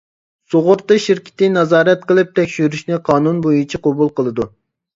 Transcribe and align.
سۇغۇرتا 0.53 0.97
شىركىتى 1.03 1.49
نازارەت 1.59 2.09
قىلىپ 2.13 2.33
تەكشۈرۈشنى 2.41 2.99
قانۇن 3.13 3.45
بويىچە 3.47 3.85
قوبۇل 3.87 4.13
قىلىدۇ. 4.19 4.53